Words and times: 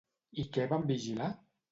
I 0.43 0.45
què 0.55 0.63
van 0.71 0.87
vigilar? 0.93 1.27